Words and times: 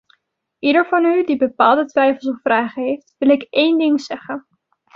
Ieder 0.61 0.87
van 0.87 1.05
u 1.05 1.23
die 1.25 1.37
bepaalde 1.37 1.85
twijfels 1.85 2.27
of 2.33 2.41
vragen 2.41 2.83
heeft, 2.83 3.15
wil 3.17 3.29
ik 3.29 3.47
één 3.49 3.77
ding 3.77 4.01
zeggen. 4.01 4.47